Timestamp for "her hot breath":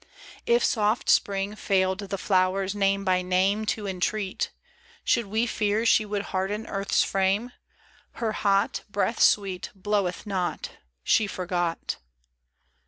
8.13-9.19